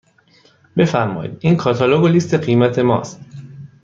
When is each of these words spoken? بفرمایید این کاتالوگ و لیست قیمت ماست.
بفرمایید 0.77 1.37
این 1.39 1.57
کاتالوگ 1.57 2.03
و 2.03 2.07
لیست 2.07 2.33
قیمت 2.33 2.79
ماست. 2.79 3.21